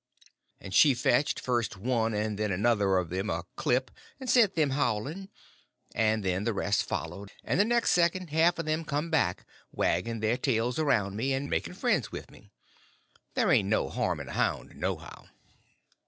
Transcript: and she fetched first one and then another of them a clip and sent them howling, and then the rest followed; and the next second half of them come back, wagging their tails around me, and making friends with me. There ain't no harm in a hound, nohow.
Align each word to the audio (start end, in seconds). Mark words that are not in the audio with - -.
and 0.59 0.73
she 0.73 0.95
fetched 0.95 1.39
first 1.39 1.77
one 1.77 2.11
and 2.11 2.35
then 2.39 2.51
another 2.51 2.97
of 2.97 3.11
them 3.11 3.29
a 3.29 3.43
clip 3.55 3.91
and 4.19 4.27
sent 4.31 4.55
them 4.55 4.71
howling, 4.71 5.29
and 5.93 6.25
then 6.25 6.43
the 6.43 6.55
rest 6.55 6.83
followed; 6.83 7.31
and 7.43 7.59
the 7.59 7.65
next 7.65 7.91
second 7.91 8.31
half 8.31 8.57
of 8.57 8.65
them 8.65 8.83
come 8.83 9.11
back, 9.11 9.45
wagging 9.71 10.19
their 10.19 10.37
tails 10.37 10.79
around 10.79 11.15
me, 11.15 11.33
and 11.33 11.51
making 11.51 11.75
friends 11.75 12.11
with 12.11 12.31
me. 12.31 12.49
There 13.35 13.51
ain't 13.51 13.69
no 13.69 13.89
harm 13.89 14.19
in 14.19 14.29
a 14.29 14.33
hound, 14.33 14.75
nohow. 14.75 15.27